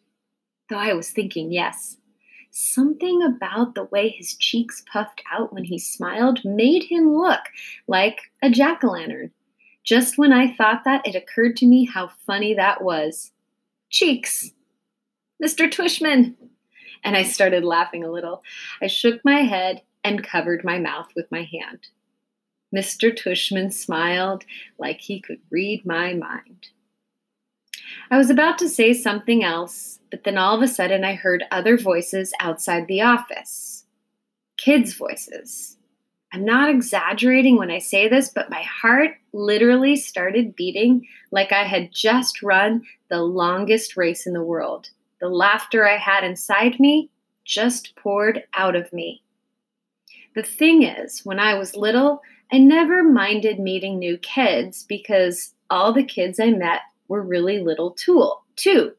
though 0.72 0.79
I 0.79 0.94
was 0.94 1.12
thinking 1.12 1.51
yes. 1.51 1.98
Something 2.50 3.22
about 3.22 3.75
the 3.75 3.84
way 3.84 4.10
his 4.10 4.36
cheeks 4.36 4.84
puffed 4.91 5.22
out 5.32 5.53
when 5.53 5.65
he 5.65 5.77
smiled 5.77 6.44
made 6.44 6.86
him 6.86 7.15
look 7.15 7.41
like 7.86 8.22
a 8.41 8.50
jack 8.50 8.84
o' 8.84 8.88
lantern. 8.88 9.34
Just 9.84 10.17
when 10.17 10.34
I 10.34 10.56
thought 10.56 10.84
that, 10.86 11.06
it 11.06 11.13
occurred 11.13 11.58
to 11.58 11.67
me 11.67 11.86
how 11.86 12.10
funny 12.25 12.56
that 12.56 12.84
was. 12.84 13.34
Cheeks! 13.91 14.50
Mr. 15.44 15.72
Tushman! 15.72 16.34
And 17.03 17.15
I 17.15 17.22
started 17.22 17.63
laughing 17.63 18.03
a 18.03 18.12
little. 18.12 18.41
I 18.82 18.88
shook 18.88 19.24
my 19.24 19.41
head 19.41 19.84
and 20.03 20.24
covered 20.24 20.65
my 20.65 20.79
mouth 20.79 21.10
with 21.15 21.32
my 21.32 21.44
hand. 21.44 21.89
Mr. 22.76 23.16
Tushman 23.16 23.72
smiled 23.72 24.44
like 24.78 25.00
he 25.00 25.20
could 25.20 25.40
read 25.50 25.86
my 25.86 26.14
mind. 26.14 26.70
I 28.12 28.18
was 28.18 28.30
about 28.30 28.58
to 28.60 28.70
say 28.70 28.94
something 28.94 29.44
else, 29.44 30.00
but 30.12 30.24
then 30.24 30.38
all 30.38 30.56
of 30.56 30.62
a 30.62 30.68
sudden 30.68 31.04
I 31.04 31.14
heard 31.14 31.46
other 31.52 31.78
voices 31.78 32.34
outside 32.40 32.88
the 32.88 33.02
office. 33.02 33.86
Kids' 34.58 34.94
voices. 34.94 35.78
I'm 36.34 36.44
not 36.44 36.70
exaggerating 36.70 37.58
when 37.58 37.72
I 37.72 37.80
say 37.80 38.10
this, 38.10 38.30
but 38.30 38.50
my 38.50 38.62
heart 38.62 39.12
literally 39.32 39.96
started 39.96 40.56
beating 40.56 41.08
like 41.32 41.54
I 41.54 41.64
had 41.64 41.94
just 41.94 42.44
run 42.44 42.84
the 43.10 43.22
longest 43.22 43.96
race 43.96 44.28
in 44.28 44.34
the 44.34 44.44
world. 44.44 44.90
The 45.22 45.30
laughter 45.30 45.88
I 45.88 45.98
had 45.98 46.24
inside 46.24 46.80
me 46.80 47.10
just 47.46 47.96
poured 47.96 48.44
out 48.54 48.76
of 48.76 48.92
me. 48.92 49.24
The 50.38 50.44
thing 50.44 50.84
is, 50.84 51.25
when 51.25 51.39
I 51.39 51.56
was 51.56 51.75
little, 51.75 52.22
I 52.51 52.60
never 52.60 53.03
minded 53.03 53.58
meeting 53.58 53.98
new 53.98 54.20
kids 54.20 54.86
because 54.88 55.56
all 55.72 55.91
the 55.91 56.03
kids 56.03 56.39
I 56.39 56.51
met 56.51 56.82
were 57.08 57.24
really 57.24 57.60
little 57.60 57.89
tool 57.89 58.44
too. 58.56 58.91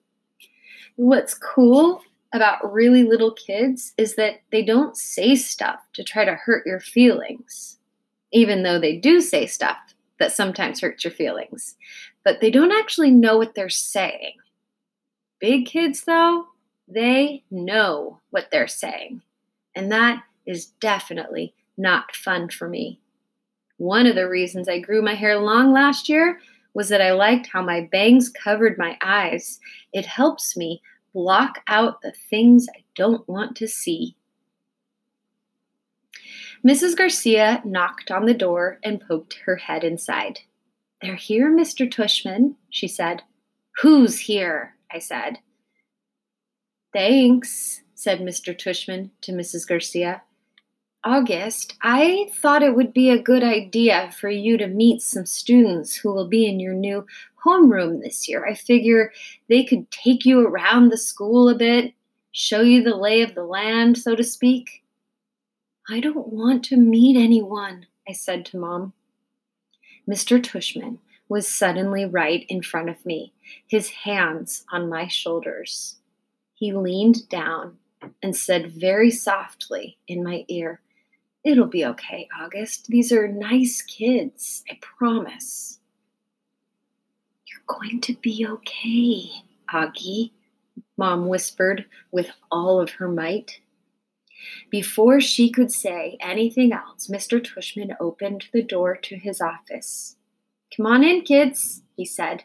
What's 0.96 1.34
cool 1.34 2.02
about 2.32 2.72
really 2.72 3.04
little 3.04 3.30
kids 3.30 3.94
is 3.96 4.16
that 4.16 4.40
they 4.50 4.64
don't 4.64 4.96
say 4.96 5.36
stuff 5.36 5.78
to 5.92 6.02
try 6.02 6.24
to 6.24 6.34
hurt 6.34 6.66
your 6.66 6.80
feelings, 6.80 7.78
even 8.32 8.64
though 8.64 8.80
they 8.80 8.96
do 8.96 9.20
say 9.20 9.46
stuff 9.46 9.94
that 10.18 10.32
sometimes 10.32 10.80
hurts 10.80 11.04
your 11.04 11.12
feelings, 11.12 11.76
but 12.24 12.40
they 12.40 12.50
don't 12.50 12.72
actually 12.72 13.12
know 13.12 13.36
what 13.36 13.54
they're 13.54 13.68
saying. 13.68 14.34
Big 15.38 15.66
kids, 15.66 16.02
though, 16.02 16.48
they 16.88 17.44
know 17.48 18.18
what 18.30 18.48
they're 18.50 18.66
saying, 18.66 19.22
and 19.76 19.92
that 19.92 20.24
is 20.48 20.66
definitely 20.80 21.54
not 21.76 22.16
fun 22.16 22.48
for 22.48 22.68
me. 22.68 23.00
One 23.76 24.06
of 24.06 24.16
the 24.16 24.28
reasons 24.28 24.68
I 24.68 24.80
grew 24.80 25.00
my 25.00 25.14
hair 25.14 25.38
long 25.38 25.72
last 25.72 26.08
year 26.08 26.40
was 26.74 26.88
that 26.88 27.00
I 27.00 27.12
liked 27.12 27.48
how 27.52 27.62
my 27.62 27.82
bangs 27.92 28.28
covered 28.28 28.76
my 28.76 28.98
eyes. 29.00 29.60
It 29.92 30.06
helps 30.06 30.56
me 30.56 30.82
block 31.14 31.60
out 31.68 32.00
the 32.02 32.12
things 32.12 32.66
I 32.74 32.82
don't 32.96 33.28
want 33.28 33.56
to 33.56 33.68
see. 33.68 34.16
Mrs. 36.66 36.96
Garcia 36.96 37.62
knocked 37.64 38.10
on 38.10 38.26
the 38.26 38.34
door 38.34 38.80
and 38.82 39.00
poked 39.00 39.34
her 39.44 39.56
head 39.56 39.84
inside. 39.84 40.40
They're 41.00 41.14
here, 41.14 41.52
Mr. 41.52 41.88
Tushman, 41.88 42.56
she 42.70 42.88
said. 42.88 43.22
Who's 43.82 44.18
here? 44.20 44.74
I 44.92 44.98
said. 44.98 45.38
Thanks, 46.92 47.82
said 47.94 48.20
Mr. 48.20 48.56
Tushman 48.56 49.10
to 49.20 49.32
Mrs. 49.32 49.68
Garcia. 49.68 50.22
August, 51.04 51.74
I 51.80 52.28
thought 52.34 52.62
it 52.62 52.74
would 52.74 52.92
be 52.92 53.10
a 53.10 53.22
good 53.22 53.44
idea 53.44 54.10
for 54.18 54.28
you 54.28 54.56
to 54.58 54.66
meet 54.66 55.00
some 55.00 55.26
students 55.26 55.94
who 55.94 56.12
will 56.12 56.26
be 56.26 56.46
in 56.46 56.58
your 56.58 56.74
new 56.74 57.06
homeroom 57.44 58.02
this 58.02 58.28
year. 58.28 58.44
I 58.44 58.54
figure 58.54 59.12
they 59.48 59.62
could 59.64 59.90
take 59.90 60.24
you 60.24 60.44
around 60.44 60.88
the 60.88 60.98
school 60.98 61.48
a 61.48 61.54
bit, 61.54 61.94
show 62.32 62.62
you 62.62 62.82
the 62.82 62.96
lay 62.96 63.22
of 63.22 63.34
the 63.34 63.44
land, 63.44 63.96
so 63.96 64.16
to 64.16 64.24
speak. 64.24 64.82
I 65.88 66.00
don't 66.00 66.32
want 66.32 66.64
to 66.66 66.76
meet 66.76 67.16
anyone, 67.16 67.86
I 68.08 68.12
said 68.12 68.44
to 68.46 68.58
Mom. 68.58 68.92
Mr. 70.08 70.42
Tushman 70.42 70.98
was 71.28 71.46
suddenly 71.46 72.04
right 72.06 72.44
in 72.48 72.60
front 72.60 72.88
of 72.88 73.06
me, 73.06 73.32
his 73.66 73.90
hands 73.90 74.64
on 74.72 74.88
my 74.88 75.06
shoulders. 75.06 75.96
He 76.54 76.72
leaned 76.72 77.28
down 77.28 77.78
and 78.22 78.34
said 78.34 78.72
very 78.72 79.10
softly 79.10 79.98
in 80.08 80.24
my 80.24 80.44
ear, 80.48 80.80
It'll 81.44 81.66
be 81.66 81.84
okay, 81.84 82.28
August. 82.38 82.88
These 82.88 83.12
are 83.12 83.28
nice 83.28 83.82
kids, 83.82 84.64
I 84.70 84.78
promise. 84.80 85.78
You're 87.46 87.62
going 87.66 88.00
to 88.02 88.14
be 88.16 88.46
okay, 88.46 89.30
Augie, 89.72 90.32
Mom 90.96 91.28
whispered 91.28 91.86
with 92.10 92.30
all 92.50 92.80
of 92.80 92.90
her 92.90 93.08
might. 93.08 93.60
Before 94.70 95.20
she 95.20 95.50
could 95.50 95.72
say 95.72 96.16
anything 96.20 96.72
else, 96.72 97.08
Mr. 97.08 97.40
Tushman 97.40 97.96
opened 98.00 98.46
the 98.52 98.62
door 98.62 98.96
to 98.96 99.16
his 99.16 99.40
office. 99.40 100.16
Come 100.76 100.86
on 100.86 101.04
in, 101.04 101.22
kids, 101.22 101.82
he 101.96 102.04
said. 102.04 102.44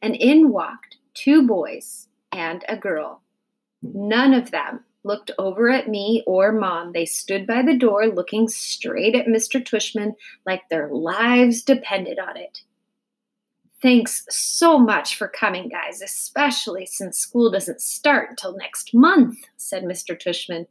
And 0.00 0.14
in 0.14 0.50
walked 0.50 0.96
two 1.14 1.46
boys 1.46 2.08
and 2.32 2.64
a 2.68 2.76
girl. 2.76 3.22
None 3.82 4.34
of 4.34 4.50
them 4.50 4.84
looked 5.08 5.32
over 5.38 5.68
at 5.68 5.88
me 5.88 6.22
or 6.26 6.52
mom. 6.52 6.92
They 6.92 7.04
stood 7.04 7.46
by 7.46 7.62
the 7.62 7.76
door 7.76 8.06
looking 8.06 8.46
straight 8.46 9.16
at 9.16 9.26
Mr. 9.26 9.60
Tushman 9.60 10.14
like 10.46 10.68
their 10.68 10.88
lives 10.88 11.62
depended 11.62 12.20
on 12.20 12.36
it. 12.36 12.62
Thanks 13.82 14.24
so 14.30 14.78
much 14.78 15.16
for 15.16 15.26
coming, 15.26 15.68
guys, 15.68 16.00
especially 16.00 16.86
since 16.86 17.18
school 17.18 17.50
doesn't 17.50 17.80
start 17.80 18.30
until 18.30 18.56
next 18.56 18.94
month, 18.94 19.38
said 19.56 19.82
Mr. 19.82 20.16
Tushman. 20.16 20.66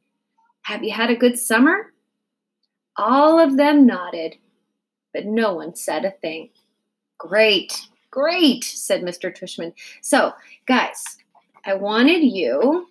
Have 0.61 0.83
you 0.83 0.91
had 0.91 1.09
a 1.09 1.15
good 1.15 1.37
summer? 1.37 1.93
All 2.95 3.39
of 3.39 3.57
them 3.57 3.85
nodded, 3.85 4.35
but 5.13 5.25
no 5.25 5.53
one 5.53 5.75
said 5.75 6.05
a 6.05 6.11
thing. 6.11 6.49
Great, 7.17 7.87
Great, 8.17 8.63
said 8.63 9.01
Mr. 9.01 9.31
Tushman. 9.31 9.73
So, 10.01 10.33
guys, 10.65 11.17
I 11.65 11.73
wanted 11.73 12.23
you. 12.23 12.87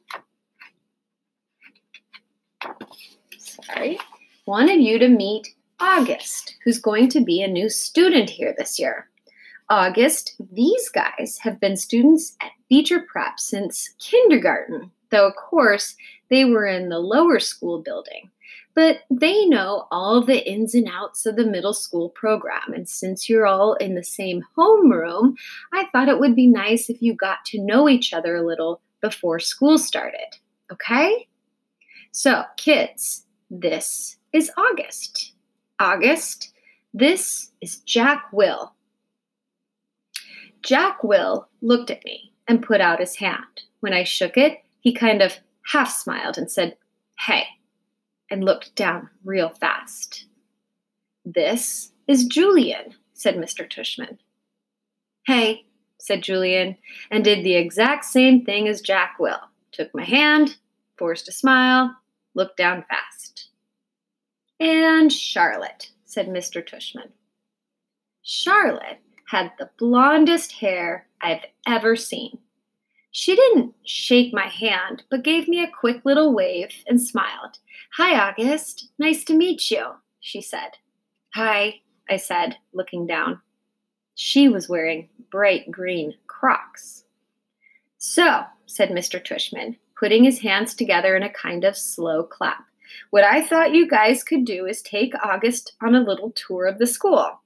Sorry. 3.39 3.99
Wanted 4.47 4.83
you 4.83 4.99
to 4.99 5.09
meet 5.09 5.55
August, 5.81 6.57
who's 6.65 6.79
going 6.79 7.09
to 7.11 7.21
be 7.21 7.43
a 7.43 7.49
new 7.49 7.69
student 7.69 8.31
here 8.31 8.55
this 8.57 8.79
year. 8.79 9.09
August, 9.69 10.37
these 10.53 10.89
guys 10.89 11.39
have 11.43 11.61
been 11.61 11.77
students 11.77 12.37
at 12.41 12.53
Beecher 12.69 13.01
Prep 13.01 13.39
since 13.39 13.93
kindergarten, 13.99 14.93
though, 15.11 15.27
of 15.27 15.35
course, 15.35 15.97
they 16.31 16.45
were 16.45 16.67
in 16.67 16.89
the 16.89 16.99
lower 16.99 17.41
school 17.41 17.83
building. 17.83 18.31
But 18.75 19.01
they 19.11 19.47
know 19.47 19.89
all 19.91 20.23
the 20.23 20.47
ins 20.49 20.75
and 20.75 20.89
outs 20.89 21.25
of 21.25 21.37
the 21.37 21.47
middle 21.47 21.73
school 21.73 22.11
program. 22.11 22.75
And 22.75 22.89
since 22.89 23.29
you're 23.29 23.47
all 23.47 23.73
in 23.75 23.95
the 23.95 24.05
same 24.05 24.45
homeroom, 24.57 25.35
I 25.73 25.87
thought 25.87 26.11
it 26.11 26.21
would 26.21 26.37
be 26.37 26.47
nice 26.47 26.91
if 26.91 27.01
you 27.01 27.15
got 27.15 27.45
to 27.47 27.63
know 27.63 27.89
each 27.89 28.13
other 28.13 28.37
a 28.37 28.47
little 28.47 28.83
before 29.01 29.41
school 29.41 29.79
started. 29.79 30.37
Okay? 30.71 31.27
So, 32.17 32.45
kids, 32.57 33.27
this 33.51 34.17
is 34.33 34.51
August. 34.57 35.35
August, 35.79 36.51
this 36.95 37.51
is 37.61 37.81
Jack 37.81 38.33
Will. 38.33 38.73
Jack 40.63 41.05
Will 41.05 41.47
looked 41.61 41.91
at 41.91 42.03
me 42.07 42.33
and 42.49 42.63
put 42.63 42.81
out 42.81 43.01
his 43.01 43.17
hand. 43.17 43.65
When 43.81 43.93
I 43.93 44.05
shook 44.05 44.39
it, 44.39 44.65
he 44.81 44.95
kind 44.95 45.21
of 45.21 45.35
half 45.67 45.93
smiled 45.93 46.39
and 46.39 46.51
said, 46.51 46.79
Hey, 47.19 47.45
and 48.31 48.43
looked 48.43 48.75
down 48.75 49.11
real 49.23 49.51
fast. 49.51 50.25
This 51.27 51.93
is 52.09 52.25
Julian, 52.25 52.95
said 53.13 53.35
Mr. 53.35 53.69
Tushman. 53.69 54.17
Hey, 55.27 55.67
said 55.99 56.23
Julian, 56.23 56.79
and 57.11 57.23
did 57.23 57.45
the 57.45 57.57
exact 57.57 58.07
same 58.07 58.43
thing 58.43 58.69
as 58.69 58.81
Jack 58.81 59.17
Will. 59.21 59.41
Took 59.71 59.95
my 59.95 60.05
hand, 60.05 60.57
forced 60.97 61.29
a 61.29 61.33
smile, 61.33 61.95
looked 62.37 62.57
down 62.57 62.85
fast. 62.89 63.49
And 64.61 65.13
Charlotte, 65.13 65.91
said 66.05 66.29
Mr. 66.29 66.65
Tushman. 66.65 67.11
Charlotte 68.23 69.01
had 69.29 69.53
the 69.59 69.71
blondest 69.79 70.53
hair 70.53 71.09
I've 71.21 71.45
ever 71.67 71.97
seen. 71.97 72.39
She 73.11 73.35
didn't 73.35 73.75
shake 73.85 74.33
my 74.35 74.47
hand, 74.47 75.05
but 75.11 75.25
gave 75.25 75.49
me 75.49 75.63
a 75.63 75.71
quick 75.71 76.03
little 76.05 76.35
wave 76.35 76.85
and 76.87 77.01
smiled. 77.01 77.59
Hi, 77.97 78.29
August. 78.29 78.91
Nice 78.99 79.25
to 79.25 79.35
meet 79.35 79.71
you, 79.71 79.95
she 80.21 80.43
said. 80.43 80.73
Hi, 81.35 81.81
I 82.11 82.19
said, 82.19 82.57
looking 82.73 83.07
down. 83.07 83.41
She 84.15 84.49
was 84.49 84.69
wearing 84.69 85.09
bright 85.31 85.71
green 85.71 86.15
Crocs. 86.27 87.05
So, 87.99 88.43
said 88.67 88.91
Mr. 88.91 89.23
Tushman, 89.23 89.77
putting 89.99 90.25
his 90.25 90.41
hands 90.41 90.75
together 90.75 91.17
in 91.17 91.23
a 91.23 91.33
kind 91.33 91.65
of 91.65 91.77
slow 91.77 92.23
clap, 92.23 92.65
what 93.11 93.25
I 93.25 93.43
thought 93.43 93.75
you 93.75 93.89
guys 93.89 94.23
could 94.23 94.45
do 94.45 94.67
is 94.67 94.83
take 94.83 95.13
August 95.25 95.75
on 95.83 95.95
a 95.95 96.01
little 96.01 96.31
tour 96.33 96.67
of 96.67 96.79
the 96.79 96.87
school. 96.87 97.41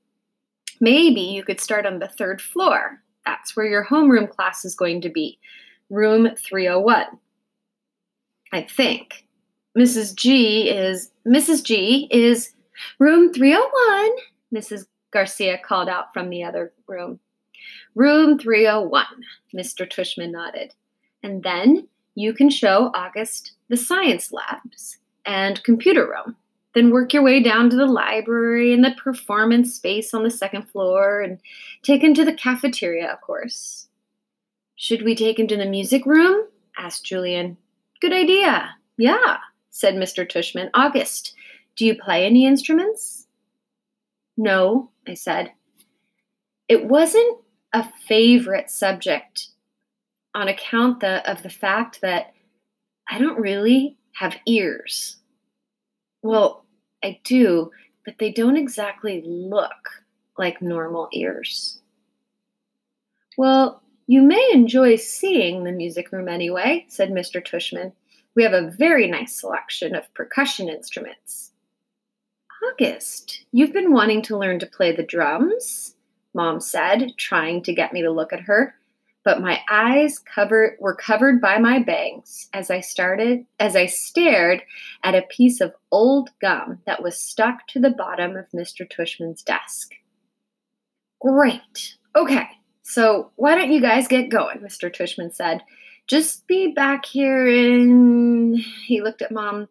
Maybe 0.80 1.20
you 1.20 1.42
could 1.42 1.60
start 1.60 1.86
on 1.86 1.98
the 1.98 2.08
third 2.08 2.40
floor. 2.40 3.02
That's 3.26 3.54
where 3.56 3.66
your 3.66 3.84
homeroom 3.84 4.28
class 4.30 4.64
is 4.64 4.74
going 4.74 5.02
to 5.02 5.10
be, 5.10 5.38
room 5.90 6.28
301. 6.36 7.06
I 8.52 8.62
think. 8.62 9.26
Mrs. 9.78 10.14
G 10.16 10.68
is 10.68 11.12
Mrs. 11.26 11.62
G 11.62 12.08
is 12.10 12.52
room 12.98 13.32
301, 13.32 14.10
Mrs. 14.52 14.86
Garcia 15.12 15.58
called 15.58 15.88
out 15.88 16.12
from 16.12 16.28
the 16.28 16.42
other 16.42 16.72
room. 16.88 17.20
Room 17.94 18.38
301, 18.38 19.04
Mr. 19.54 19.88
Tushman 19.88 20.32
nodded. 20.32 20.74
And 21.22 21.42
then 21.42 21.86
you 22.20 22.32
can 22.32 22.50
show 22.50 22.90
August 22.94 23.52
the 23.68 23.76
science 23.76 24.32
labs 24.32 24.98
and 25.24 25.62
computer 25.64 26.06
room. 26.06 26.36
Then 26.74 26.90
work 26.90 27.12
your 27.12 27.22
way 27.22 27.42
down 27.42 27.68
to 27.70 27.76
the 27.76 27.86
library 27.86 28.72
and 28.72 28.84
the 28.84 28.94
performance 29.02 29.74
space 29.74 30.14
on 30.14 30.22
the 30.22 30.30
second 30.30 30.68
floor 30.70 31.20
and 31.20 31.38
take 31.82 32.02
him 32.02 32.14
to 32.14 32.24
the 32.24 32.32
cafeteria, 32.32 33.10
of 33.10 33.20
course. 33.20 33.88
Should 34.76 35.02
we 35.02 35.14
take 35.14 35.38
him 35.38 35.48
to 35.48 35.56
the 35.56 35.66
music 35.66 36.06
room? 36.06 36.46
asked 36.78 37.04
Julian. 37.04 37.56
Good 38.00 38.12
idea. 38.12 38.76
Yeah, 38.96 39.38
said 39.70 39.94
Mr. 39.94 40.26
Tushman. 40.26 40.70
August, 40.72 41.34
do 41.76 41.84
you 41.84 41.94
play 41.94 42.24
any 42.24 42.46
instruments? 42.46 43.26
No, 44.36 44.90
I 45.06 45.14
said. 45.14 45.52
It 46.68 46.86
wasn't 46.86 47.38
a 47.72 47.86
favorite 48.06 48.70
subject 48.70 49.48
on 50.34 50.48
account 50.48 51.00
the, 51.00 51.28
of 51.30 51.42
the 51.42 51.50
fact 51.50 52.00
that 52.00 52.32
I 53.08 53.18
don't 53.18 53.40
really 53.40 53.96
have 54.14 54.36
ears. 54.46 55.16
Well, 56.22 56.64
I 57.02 57.20
do, 57.24 57.70
but 58.04 58.18
they 58.18 58.30
don't 58.30 58.56
exactly 58.56 59.22
look 59.24 60.04
like 60.38 60.62
normal 60.62 61.08
ears. 61.12 61.80
Well, 63.36 63.82
you 64.06 64.22
may 64.22 64.50
enjoy 64.52 64.96
seeing 64.96 65.64
the 65.64 65.72
music 65.72 66.12
room 66.12 66.28
anyway, 66.28 66.84
said 66.88 67.10
Mr. 67.10 67.44
Tushman. 67.44 67.92
We 68.34 68.42
have 68.42 68.52
a 68.52 68.70
very 68.70 69.06
nice 69.06 69.40
selection 69.40 69.94
of 69.94 70.12
percussion 70.14 70.68
instruments. 70.68 71.52
August, 72.72 73.44
you've 73.52 73.72
been 73.72 73.92
wanting 73.92 74.22
to 74.22 74.38
learn 74.38 74.58
to 74.58 74.66
play 74.66 74.94
the 74.94 75.02
drums? 75.02 75.94
Mom 76.34 76.60
said, 76.60 77.12
trying 77.16 77.62
to 77.62 77.72
get 77.72 77.92
me 77.92 78.02
to 78.02 78.10
look 78.10 78.32
at 78.32 78.40
her 78.40 78.74
but 79.24 79.40
my 79.40 79.60
eyes 79.68 80.18
were 80.80 80.94
covered 80.94 81.40
by 81.40 81.58
my 81.58 81.78
bangs 81.78 82.48
as 82.52 82.70
I 82.70 82.80
started 82.80 83.44
as 83.58 83.76
I 83.76 83.86
stared 83.86 84.62
at 85.02 85.14
a 85.14 85.22
piece 85.22 85.60
of 85.60 85.74
old 85.90 86.30
gum 86.40 86.78
that 86.86 87.02
was 87.02 87.18
stuck 87.18 87.66
to 87.68 87.80
the 87.80 87.90
bottom 87.90 88.36
of 88.36 88.46
Mr. 88.54 88.88
Tushman's 88.88 89.42
desk. 89.42 89.92
Great. 91.20 91.96
Okay. 92.16 92.46
So 92.82 93.30
why 93.36 93.54
don't 93.54 93.70
you 93.70 93.80
guys 93.80 94.08
get 94.08 94.30
going? 94.30 94.58
Mr. 94.58 94.90
Tushman 94.90 95.34
said. 95.34 95.62
Just 96.06 96.46
be 96.48 96.72
back 96.72 97.04
here 97.04 97.46
in 97.46 98.56
he 98.86 99.00
looked 99.00 99.22
at 99.22 99.30
mom. 99.30 99.68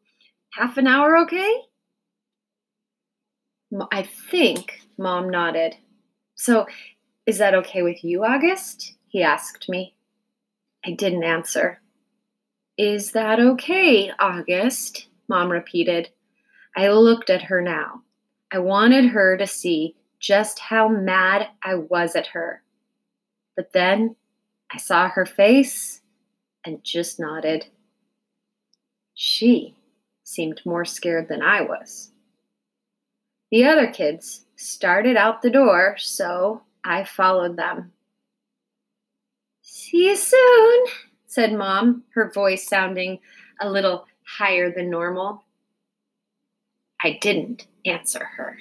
Half 0.53 0.77
an 0.77 0.87
hour, 0.87 1.17
okay? 1.17 1.53
I 3.91 4.03
think 4.03 4.81
mom 4.97 5.29
nodded. 5.29 5.75
So 6.35 6.65
is 7.25 7.37
that 7.39 7.53
okay 7.55 7.81
with 7.83 8.03
you, 8.03 8.23
August? 8.23 8.95
He 9.09 9.23
asked 9.23 9.67
me. 9.67 9.95
I 10.85 10.91
didn't 10.91 11.23
answer. 11.23 11.81
Is 12.77 13.11
that 13.11 13.39
okay, 13.39 14.11
August? 14.19 15.07
Mom 15.27 15.51
repeated. 15.51 16.09
I 16.77 16.89
looked 16.89 17.29
at 17.29 17.41
her 17.43 17.61
now. 17.61 18.03
I 18.51 18.59
wanted 18.59 19.05
her 19.05 19.35
to 19.35 19.45
see 19.45 19.95
just 20.19 20.59
how 20.59 20.87
mad 20.87 21.49
I 21.63 21.75
was 21.75 22.15
at 22.15 22.27
her. 22.27 22.63
But 23.55 23.73
then 23.73 24.15
I 24.71 24.77
saw 24.77 25.09
her 25.09 25.25
face 25.25 26.01
and 26.63 26.83
just 26.83 27.19
nodded. 27.19 27.65
She 29.13 29.75
seemed 30.23 30.61
more 30.65 30.85
scared 30.85 31.27
than 31.27 31.41
I 31.41 31.61
was. 31.61 32.11
The 33.51 33.65
other 33.65 33.87
kids 33.87 34.45
started 34.55 35.17
out 35.17 35.41
the 35.41 35.49
door, 35.49 35.95
so 35.97 36.61
I 36.83 37.03
followed 37.03 37.57
them. 37.57 37.91
See 39.89 40.05
you 40.05 40.15
soon, 40.15 40.85
said 41.25 41.51
Mom, 41.51 42.03
her 42.13 42.29
voice 42.29 42.67
sounding 42.67 43.17
a 43.59 43.67
little 43.67 44.05
higher 44.37 44.71
than 44.71 44.91
normal. 44.91 45.45
I 47.03 47.17
didn't 47.19 47.65
answer 47.87 48.23
her. 48.23 48.59